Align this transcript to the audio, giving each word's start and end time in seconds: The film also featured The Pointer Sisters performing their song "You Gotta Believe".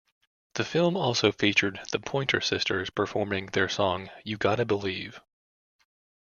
The 0.55 0.65
film 0.65 0.97
also 0.97 1.31
featured 1.31 1.79
The 1.91 1.99
Pointer 1.99 2.41
Sisters 2.41 2.89
performing 2.89 3.49
their 3.53 3.69
song 3.69 4.09
"You 4.23 4.35
Gotta 4.35 4.65
Believe". 4.65 5.21